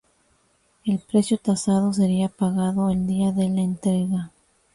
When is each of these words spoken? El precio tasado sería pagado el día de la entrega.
El 0.83 0.97
precio 0.97 1.37
tasado 1.37 1.93
sería 1.93 2.27
pagado 2.27 2.89
el 2.89 3.05
día 3.05 3.31
de 3.33 3.47
la 3.49 3.61
entrega. 3.61 4.31